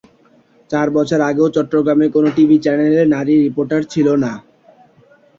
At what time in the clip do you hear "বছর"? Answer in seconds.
0.97-1.19